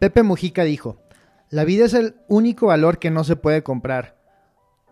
[0.00, 0.96] Pepe Mujica dijo,
[1.50, 4.16] la vida es el único valor que no se puede comprar.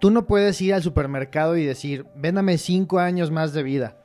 [0.00, 3.96] Tú no puedes ir al supermercado y decir, véndame cinco años más de vida.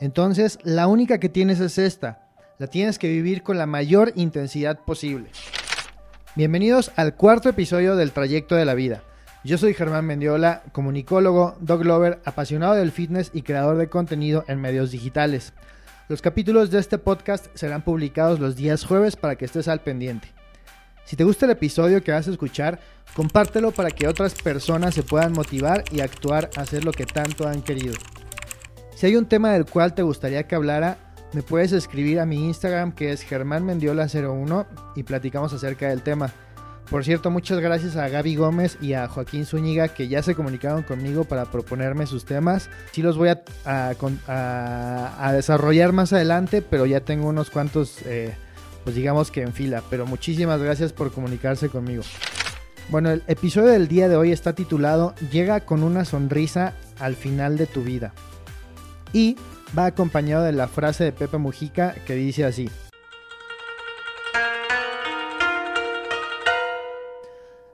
[0.00, 2.28] Entonces, la única que tienes es esta.
[2.58, 5.30] La tienes que vivir con la mayor intensidad posible.
[6.36, 9.02] Bienvenidos al cuarto episodio del Trayecto de la Vida.
[9.42, 14.60] Yo soy Germán Mendiola, comunicólogo, dog lover, apasionado del fitness y creador de contenido en
[14.60, 15.54] medios digitales.
[16.10, 20.28] Los capítulos de este podcast serán publicados los días jueves para que estés al pendiente.
[21.10, 22.78] Si te gusta el episodio que vas a escuchar,
[23.16, 27.48] compártelo para que otras personas se puedan motivar y actuar a hacer lo que tanto
[27.48, 27.94] han querido.
[28.94, 30.98] Si hay un tema del cual te gustaría que hablara,
[31.32, 36.32] me puedes escribir a mi Instagram que es germánmendiola01 y platicamos acerca del tema.
[36.88, 40.84] Por cierto, muchas gracias a Gaby Gómez y a Joaquín Zúñiga que ya se comunicaron
[40.84, 42.70] conmigo para proponerme sus temas.
[42.92, 43.30] Sí los voy
[43.64, 47.98] a, desarrollar más adelante, pero ya tengo unos cuantos...
[48.04, 48.32] Eh,
[48.84, 52.02] pues digamos que en fila, pero muchísimas gracias por comunicarse conmigo.
[52.88, 57.56] Bueno, el episodio del día de hoy está titulado Llega con una sonrisa al final
[57.56, 58.12] de tu vida.
[59.12, 59.36] Y
[59.78, 62.68] va acompañado de la frase de Pepe Mujica que dice así.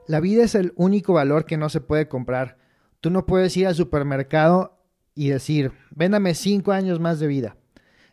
[0.07, 2.57] La vida es el único valor que no se puede comprar.
[3.01, 4.79] Tú no puedes ir al supermercado
[5.15, 7.57] y decir, véndame cinco años más de vida.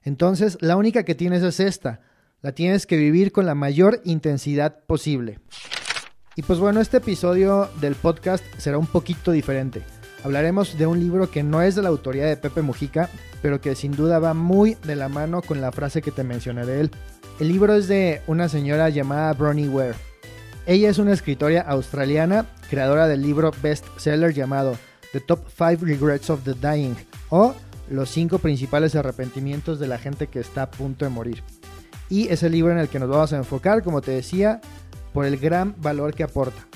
[0.03, 2.01] Entonces, la única que tienes es esta,
[2.45, 5.39] la tienes que vivir con la mayor intensidad posible.
[6.37, 9.81] Y pues bueno, este episodio del podcast será un poquito diferente.
[10.23, 13.09] Hablaremos de un libro que no es de la autoría de Pepe Mujica,
[13.41, 16.67] pero que sin duda va muy de la mano con la frase que te mencioné
[16.67, 16.91] de él.
[17.41, 19.95] El libro es de una señora llamada Bronnie Ware.
[20.67, 24.77] Ella es una escritora australiana, creadora del libro bestseller llamado
[25.13, 26.95] The Top 5 Regrets of the Dying
[27.31, 27.55] o
[27.89, 31.43] Los 5 principales arrepentimientos de la gente que está a punto de morir
[32.09, 34.61] y es el libro en el que nos vamos a enfocar, como te decía,
[35.13, 36.67] por el gran valor que aporta.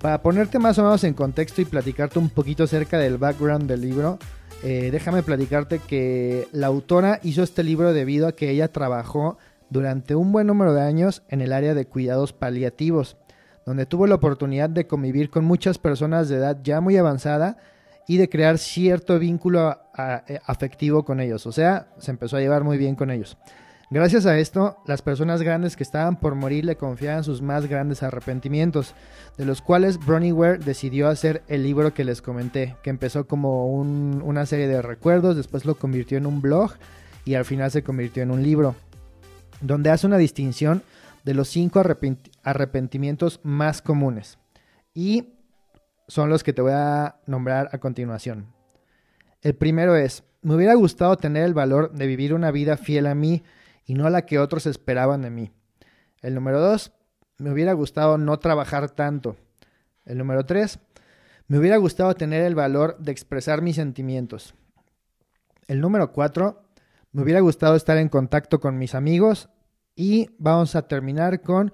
[0.00, 3.82] Para ponerte más o menos en contexto y platicarte un poquito acerca del background del
[3.82, 4.18] libro,
[4.64, 9.38] eh, déjame platicarte que la autora hizo este libro debido a que ella trabajó
[9.70, 13.16] durante un buen número de años en el área de cuidados paliativos,
[13.64, 17.56] donde tuvo la oportunidad de convivir con muchas personas de edad ya muy avanzada
[18.06, 22.64] y de crear cierto vínculo eh, afectivo con ellos, o sea, se empezó a llevar
[22.64, 23.36] muy bien con ellos.
[23.92, 28.02] Gracias a esto, las personas grandes que estaban por morir le confiaban sus más grandes
[28.02, 28.94] arrepentimientos,
[29.36, 33.66] de los cuales Bronnie Ware decidió hacer el libro que les comenté, que empezó como
[33.66, 36.72] una serie de recuerdos, después lo convirtió en un blog
[37.26, 38.76] y al final se convirtió en un libro,
[39.60, 40.82] donde hace una distinción
[41.24, 41.82] de los cinco
[42.44, 44.38] arrepentimientos más comunes.
[44.94, 45.34] Y
[46.08, 48.54] son los que te voy a nombrar a continuación.
[49.42, 53.14] El primero es, me hubiera gustado tener el valor de vivir una vida fiel a
[53.14, 53.42] mí,
[53.84, 55.52] y no la que otros esperaban de mí.
[56.20, 56.92] El número dos,
[57.38, 59.36] me hubiera gustado no trabajar tanto.
[60.04, 60.78] El número tres,
[61.48, 64.54] me hubiera gustado tener el valor de expresar mis sentimientos.
[65.66, 66.62] El número cuatro,
[67.12, 69.48] me hubiera gustado estar en contacto con mis amigos.
[69.94, 71.72] Y vamos a terminar con,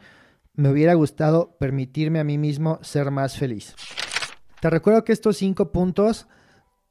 [0.54, 3.76] me hubiera gustado permitirme a mí mismo ser más feliz.
[4.60, 6.26] Te recuerdo que estos cinco puntos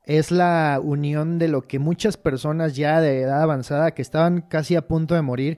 [0.07, 4.77] es la unión de lo que muchas personas ya de edad avanzada que estaban casi
[4.77, 5.57] a punto de morir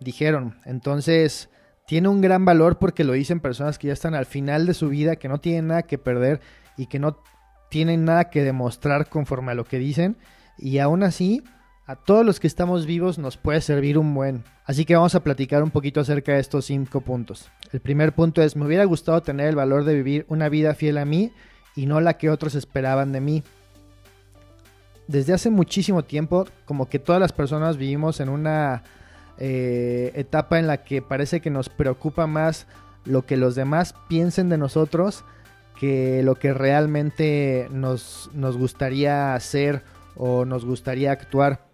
[0.00, 0.58] dijeron.
[0.66, 1.48] Entonces,
[1.86, 4.90] tiene un gran valor porque lo dicen personas que ya están al final de su
[4.90, 6.42] vida, que no tienen nada que perder
[6.76, 7.22] y que no
[7.70, 10.18] tienen nada que demostrar conforme a lo que dicen.
[10.58, 11.42] Y aún así,
[11.86, 14.44] a todos los que estamos vivos nos puede servir un buen.
[14.66, 17.50] Así que vamos a platicar un poquito acerca de estos cinco puntos.
[17.72, 20.98] El primer punto es, me hubiera gustado tener el valor de vivir una vida fiel
[20.98, 21.32] a mí
[21.74, 23.42] y no la que otros esperaban de mí
[25.08, 28.82] desde hace muchísimo tiempo, como que todas las personas vivimos en una
[29.38, 32.66] eh, etapa en la que parece que nos preocupa más
[33.04, 35.24] lo que los demás piensen de nosotros
[35.78, 39.82] que lo que realmente nos, nos gustaría hacer
[40.16, 41.66] o nos gustaría actuar.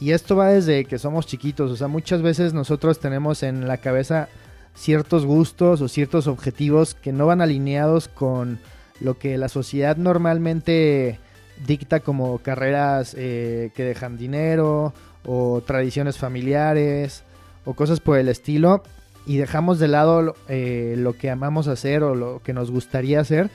[0.00, 3.78] Y esto va desde que somos chiquitos, o sea, muchas veces nosotros tenemos en la
[3.78, 4.28] cabeza
[4.74, 8.58] ciertos gustos o ciertos objetivos que no van alineados con
[9.00, 11.18] lo que la sociedad normalmente
[11.64, 14.92] dicta como carreras eh, que dejan dinero
[15.24, 17.24] o tradiciones familiares
[17.64, 18.82] o cosas por el estilo
[19.26, 23.50] y dejamos de lado eh, lo que amamos hacer o lo que nos gustaría hacer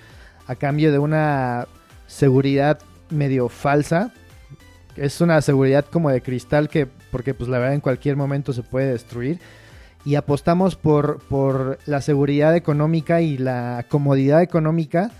[0.47, 1.67] a cambio de una
[2.07, 4.11] seguridad medio falsa.
[4.97, 8.63] Es una seguridad como de cristal que, porque pues la verdad en cualquier momento se
[8.63, 9.39] puede destruir.
[10.03, 15.11] Y apostamos por, por la seguridad económica y la comodidad económica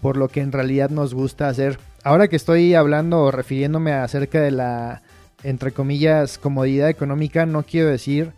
[0.00, 4.40] por lo que en realidad nos gusta hacer ahora que estoy hablando o refiriéndome acerca
[4.40, 5.02] de la,
[5.42, 8.32] entre comillas, comodidad económica, no quiero decir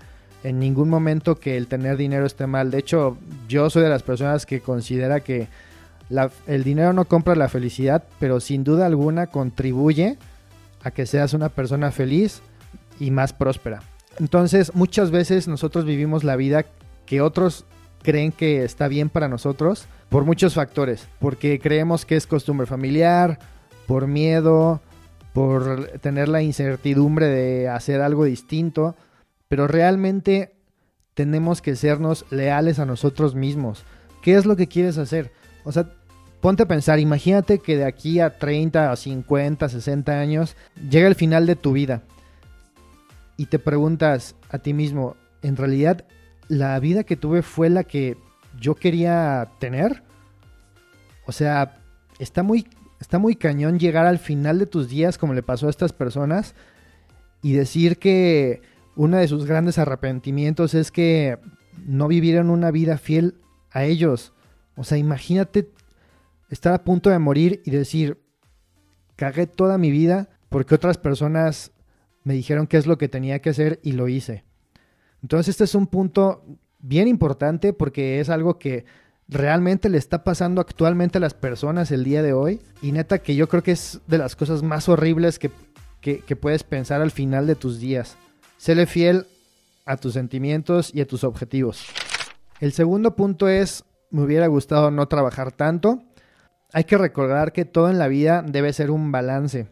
[0.45, 2.71] en ningún momento que el tener dinero esté mal.
[2.71, 3.17] De hecho,
[3.49, 5.49] yo soy de las personas que considera que
[6.47, 10.19] el dinero no compra la felicidad, pero sin duda alguna contribuye
[10.83, 12.43] a que seas una persona feliz
[12.99, 13.83] y más próspera.
[14.19, 16.67] Entonces, muchas veces nosotros vivimos la vida
[17.07, 17.65] que otros
[18.03, 23.39] creen que está bien para nosotros por muchos factores, porque creemos que es costumbre familiar,
[23.87, 24.83] por miedo,
[25.33, 28.95] por tener la incertidumbre de hacer algo distinto,
[29.49, 30.53] pero realmente
[31.15, 33.85] tenemos que sernos leales a nosotros mismos.
[34.21, 35.33] ¿Qué es lo que quieres hacer?
[35.65, 35.89] O sea,
[36.43, 40.57] ponte a pensar, imagínate que de aquí a 30, a 50, 60 años
[40.91, 42.03] llega el final de tu vida
[43.39, 46.05] y te preguntas a ti mismo, ¿en realidad
[46.49, 48.19] la vida que tuve fue la que
[48.59, 50.03] yo quería tener?
[51.27, 51.81] O sea,
[52.19, 52.69] está muy,
[53.01, 56.55] está muy cañón llegar al final de tus días como le pasó a estas personas
[57.43, 58.61] y decir que
[58.97, 61.39] uno de sus grandes arrepentimientos es que
[61.85, 63.41] no vivieron una vida fiel
[63.71, 64.33] a ellos.
[64.77, 65.71] O sea, imagínate
[66.51, 68.23] estar a punto de morir y decir,
[69.17, 71.73] cagué toda mi vida porque otras personas
[72.25, 74.45] me dijeron qué es lo que tenía que hacer y lo hice.
[75.23, 76.45] Entonces este es un punto
[76.83, 78.85] bien importante porque es algo que
[79.29, 82.61] realmente le está pasando actualmente a las personas el día de hoy.
[82.83, 85.51] Y neta que yo creo que es de las cosas más horribles que,
[86.01, 88.17] que, puedes pensar al final de tus días.
[88.59, 89.27] Séle fiel
[89.87, 91.87] a tus sentimientos y a tus objetivos.
[92.61, 96.03] El segundo punto es, me hubiera gustado no trabajar tanto
[96.73, 99.69] hay que recordar que todo en la vida debe ser un balance.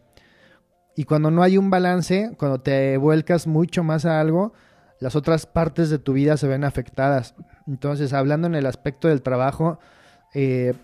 [0.95, 4.53] Y cuando no hay un balance, cuando te vuelcas mucho más a algo,
[5.01, 7.33] las otras partes de tu vida se ven afectadas.
[7.67, 9.79] Entonces, hablando en el aspecto del trabajo,
[10.35, 10.75] eh,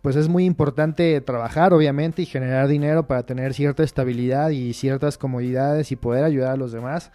[0.00, 5.18] pues es muy importante trabajar, obviamente, y generar dinero para tener cierta estabilidad y ciertas
[5.18, 7.10] comodidades y poder ayudar a los demás.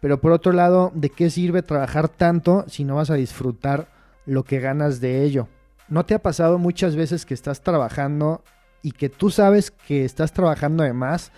[0.00, 3.88] Pero por otro lado, ¿de qué sirve trabajar tanto si no vas a disfrutar
[4.24, 5.48] lo que ganas de ello?
[5.88, 8.42] ¿No te ha pasado muchas veces que estás trabajando
[8.82, 11.32] y que tú sabes que estás trabajando de más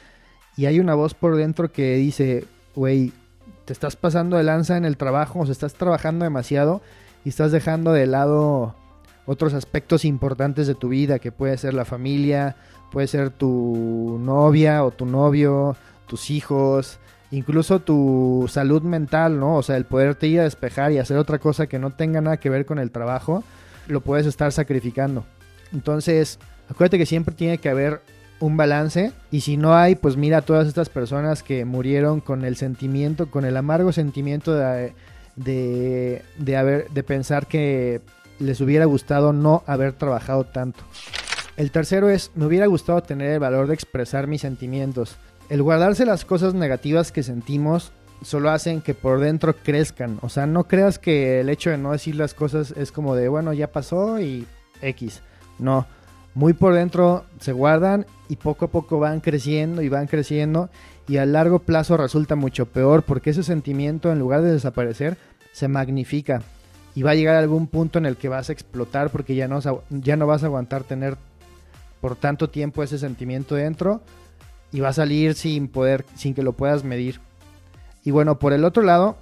[0.57, 2.45] y hay una voz por dentro que dice,
[2.77, 3.13] güey,
[3.73, 6.83] estás pasando de lanza en el trabajo, o sea, estás trabajando demasiado
[7.25, 8.75] y estás dejando de lado
[9.27, 12.57] otros aspectos importantes de tu vida, que puede ser la familia,
[12.91, 15.77] puede ser tu novia o tu novio,
[16.07, 16.99] tus hijos,
[17.31, 19.57] incluso tu salud mental, ¿no?
[19.57, 22.39] O sea, el poderte ir a despejar y hacer otra cosa que no tenga nada
[22.39, 23.45] que ver con el trabajo
[23.87, 25.25] lo puedes estar sacrificando.
[25.73, 26.39] Entonces,
[26.69, 28.03] acuérdate que siempre tiene que haber
[28.41, 32.45] un balance y si no hay, pues mira a todas estas personas que murieron con
[32.45, 34.93] el sentimiento, con el amargo sentimiento de,
[35.37, 38.01] de, haber, de pensar que
[38.39, 40.81] les hubiera gustado no haber trabajado tanto.
[41.57, 45.17] El tercero es, me hubiera gustado tener el valor de expresar mis sentimientos.
[45.51, 47.93] El guardarse las cosas negativas que sentimos
[48.23, 50.19] solo hacen que por dentro crezcan.
[50.23, 53.29] O sea, no creas que el hecho de no decir las cosas es como de,
[53.29, 54.47] bueno, ya pasó y
[54.81, 55.21] X.
[55.59, 55.87] No,
[56.35, 60.71] muy por dentro se guardan y poco a poco van creciendo y van creciendo
[61.09, 65.17] y a largo plazo resulta mucho peor porque ese sentimiento en lugar de desaparecer
[65.53, 66.43] se magnifica
[66.95, 69.49] y va a llegar a algún punto en el que vas a explotar porque ya
[69.49, 69.61] no,
[69.91, 71.17] ya no vas a aguantar tener
[72.01, 74.01] por tanto tiempo ese sentimiento dentro
[74.73, 77.21] y va a salir sin poder, sin que lo puedas medir.
[78.05, 79.17] Y bueno, por el otro lado,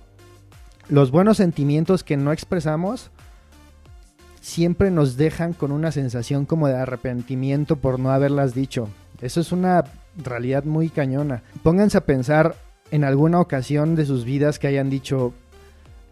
[0.89, 3.11] los buenos sentimientos que no expresamos
[4.41, 8.89] siempre nos dejan con una sensación como de arrepentimiento por no haberlas dicho.
[9.21, 9.85] Eso es una
[10.17, 11.43] realidad muy cañona.
[11.63, 12.55] Pónganse a pensar
[12.91, 15.33] en alguna ocasión de sus vidas que hayan dicho,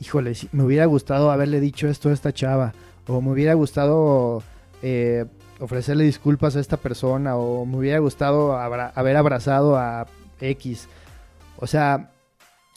[0.00, 2.72] híjole, me hubiera gustado haberle dicho esto a esta chava,
[3.06, 4.42] o me hubiera gustado
[4.82, 5.24] eh,
[5.60, 10.06] ofrecerle disculpas a esta persona, o me hubiera gustado haber abrazado a
[10.40, 10.88] X.
[11.58, 12.10] O sea,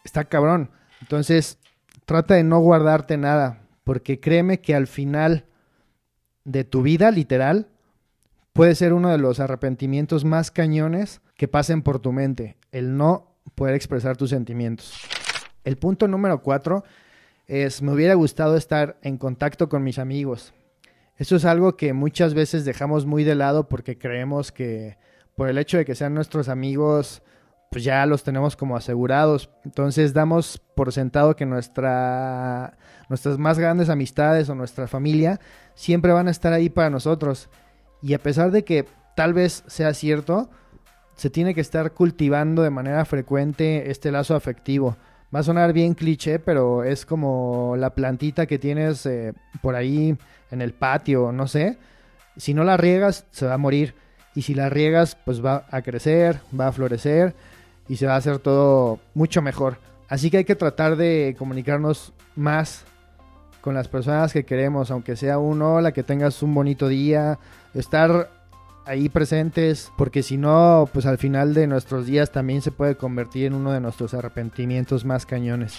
[0.03, 0.69] está cabrón.
[1.01, 1.57] Entonces,
[2.05, 5.45] trata de no guardarte nada, porque créeme que al final
[6.43, 7.69] de tu vida, literal,
[8.53, 13.35] puede ser uno de los arrepentimientos más cañones que pasen por tu mente, el no
[13.55, 14.93] poder expresar tus sentimientos.
[15.63, 16.83] El punto número cuatro
[17.47, 20.53] es, me hubiera gustado estar en contacto con mis amigos.
[21.17, 24.99] Eso es algo que muchas veces dejamos muy de lado porque creemos que
[25.33, 27.23] por el hecho de que sean nuestros amigos,
[27.69, 29.49] pues ya los tenemos como asegurados.
[29.63, 32.77] Entonces damos por sentado que nuestra,
[33.09, 35.39] nuestras más grandes amistades o nuestra familia
[35.75, 37.49] siempre van a estar ahí para nosotros.
[38.01, 38.85] Y a pesar de que
[39.15, 40.49] tal vez sea cierto,
[41.15, 44.97] se tiene que estar cultivando de manera frecuente este lazo afectivo.
[45.33, 50.17] Va a sonar bien cliché, pero es como la plantita que tienes eh, por ahí
[50.49, 51.77] en el patio, no sé.
[52.35, 53.93] Si no la riegas, se va a morir.
[54.33, 57.35] Y si la riegas, pues va a crecer, va a florecer
[57.89, 59.77] y se va a hacer todo mucho mejor.
[60.07, 62.85] Así que hay que tratar de comunicarnos más
[63.61, 67.39] con las personas que queremos, aunque sea uno, la que tengas un bonito día,
[67.73, 68.31] estar
[68.85, 73.47] ahí presentes, porque si no, pues al final de nuestros días también se puede convertir
[73.47, 75.77] en uno de nuestros arrepentimientos más cañones.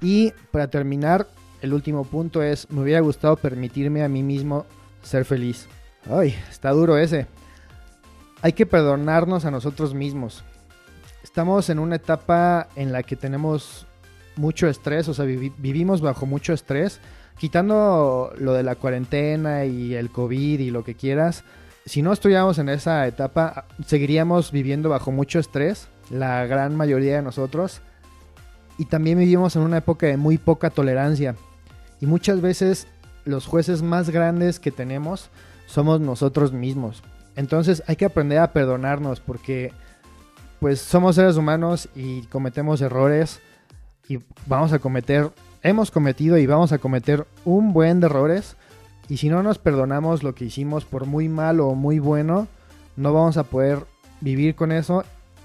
[0.00, 1.26] Y para terminar,
[1.60, 4.64] el último punto es, me hubiera gustado permitirme a mí mismo
[5.02, 5.66] ser feliz.
[6.08, 7.26] Ay, está duro ese.
[8.40, 10.42] Hay que perdonarnos a nosotros mismos.
[11.30, 13.86] Estamos en una etapa en la que tenemos
[14.34, 16.98] mucho estrés, o sea, vivimos bajo mucho estrés.
[17.38, 21.44] Quitando lo de la cuarentena y el COVID y lo que quieras,
[21.86, 27.22] si no estuviéramos en esa etapa, seguiríamos viviendo bajo mucho estrés, la gran mayoría de
[27.22, 27.80] nosotros.
[28.76, 31.36] Y también vivimos en una época de muy poca tolerancia.
[32.00, 32.88] Y muchas veces
[33.24, 35.30] los jueces más grandes que tenemos
[35.66, 37.04] somos nosotros mismos.
[37.36, 39.72] Entonces hay que aprender a perdonarnos porque
[40.60, 43.40] pues somos seres humanos y cometemos errores
[44.08, 45.30] y vamos a cometer,
[45.62, 48.56] hemos cometido y vamos a cometer un buen de errores.
[49.08, 52.46] Y si no nos perdonamos lo que hicimos por muy malo o muy bueno,
[52.96, 53.84] no vamos a poder
[54.20, 55.04] vivir con eso.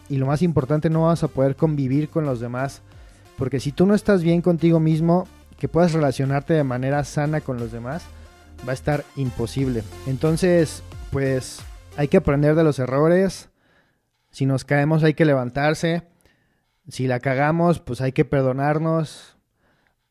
[0.10, 2.82] Y lo más importante, no vamos a poder convivir con los demás.
[3.38, 7.58] Porque si tú no estás bien contigo mismo, que puedas relacionarte de manera sana con
[7.58, 8.04] los demás,
[8.68, 9.84] va a estar imposible.
[10.06, 11.62] Entonces, pues
[11.98, 13.50] hay que aprender de los errores.
[14.36, 16.04] Si nos caemos hay que levantarse.
[16.90, 19.38] Si la cagamos, pues hay que perdonarnos.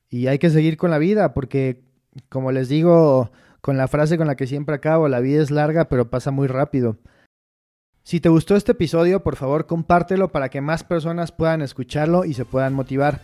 [0.08, 1.82] Y hay que seguir con la vida, porque
[2.30, 5.90] como les digo, con la frase con la que siempre acabo, la vida es larga
[5.90, 6.96] pero pasa muy rápido.
[8.02, 12.32] Si te gustó este episodio, por favor compártelo para que más personas puedan escucharlo y
[12.32, 13.20] se puedan motivar.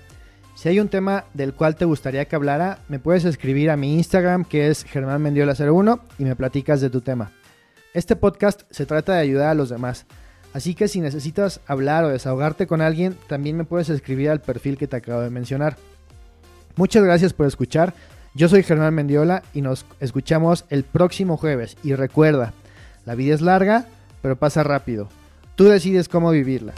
[0.55, 3.95] Si hay un tema del cual te gustaría que hablara, me puedes escribir a mi
[3.95, 7.33] Instagram que es germánmendiola01 y me platicas de tu tema.
[7.95, 10.07] Este podcast se trata de ayudar a los demás,
[10.53, 14.77] así que si necesitas hablar o desahogarte con alguien, también me puedes escribir al perfil
[14.77, 15.77] que te acabo de mencionar.
[16.77, 17.95] Muchas gracias por escuchar,
[18.35, 21.77] yo soy Germán Mendiola y nos escuchamos el próximo jueves.
[21.83, 22.53] Y recuerda,
[23.05, 23.87] la vida es larga,
[24.23, 25.09] pero pasa rápido.
[25.57, 26.73] Tú decides cómo vivirla.